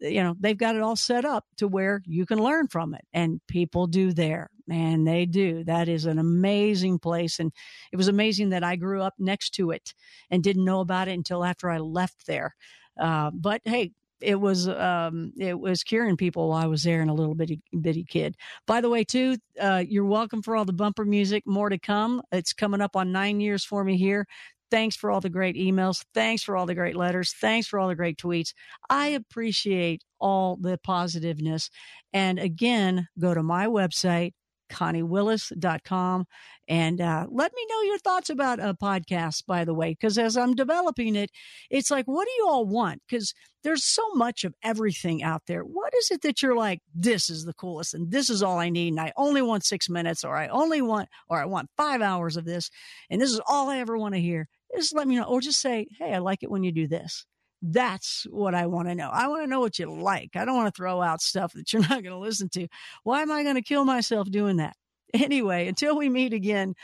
[0.00, 3.04] you know, they've got it all set up to where you can learn from it,
[3.12, 5.64] and people do there, man, they do.
[5.64, 7.52] That is an amazing place, and
[7.92, 9.94] it was amazing that I grew up next to it
[10.30, 12.54] and didn't know about it until after I left there.
[12.98, 17.10] Uh, but hey, it was um, it was curing people while I was there and
[17.10, 18.36] a little bitty bitty kid.
[18.66, 21.44] By the way, too, uh, you're welcome for all the bumper music.
[21.46, 22.22] More to come.
[22.32, 24.26] It's coming up on nine years for me here.
[24.70, 26.04] Thanks for all the great emails.
[26.12, 27.34] Thanks for all the great letters.
[27.40, 28.52] Thanks for all the great tweets.
[28.90, 31.70] I appreciate all the positiveness.
[32.12, 34.32] And again, go to my website,
[34.68, 36.26] conniewillis.com.
[36.68, 40.36] And uh, let me know your thoughts about a podcast, by the way, because as
[40.36, 41.30] I'm developing it,
[41.70, 43.02] it's like, what do you all want?
[43.08, 45.62] Because there's so much of everything out there.
[45.62, 48.68] What is it that you're like, this is the coolest and this is all I
[48.68, 52.02] need and I only want six minutes or I only want, or I want five
[52.02, 52.70] hours of this
[53.10, 54.48] and this is all I ever want to hear?
[54.74, 57.24] Just let me know or just say, hey, I like it when you do this.
[57.62, 59.08] That's what I want to know.
[59.12, 60.36] I want to know what you like.
[60.36, 62.68] I don't want to throw out stuff that you're not going to listen to.
[63.02, 64.74] Why am I going to kill myself doing that?
[65.14, 66.74] Anyway, until we meet again,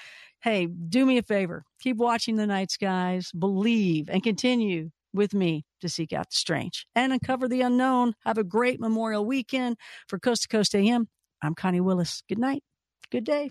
[0.42, 1.64] hey, do me a favor.
[1.80, 6.86] Keep watching the night skies, believe, and continue with me to seek out the strange
[6.94, 8.14] and uncover the unknown.
[8.24, 11.08] Have a great Memorial weekend for Coast to Coast AM.
[11.42, 12.22] I'm Connie Willis.
[12.28, 12.62] Good night.
[13.10, 13.50] Good day.